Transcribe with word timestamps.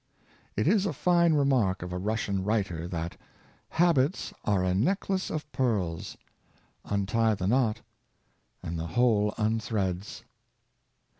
It 0.57 0.67
is 0.67 0.87
a 0.87 0.93
fine 0.93 1.35
remark 1.35 1.83
of 1.83 1.93
a 1.93 1.99
Russian 1.99 2.43
writer, 2.43 2.87
that 2.87 3.17
''Habits 3.73 4.33
are 4.43 4.63
a 4.63 4.73
necklace 4.73 5.29
of 5.29 5.45
pearls; 5.51 6.17
untie 6.83 7.35
the 7.35 7.45
knot, 7.45 7.81
and 8.63 8.79
the 8.79 8.87
whole 8.97 9.31
unthreads.'' 9.37 10.23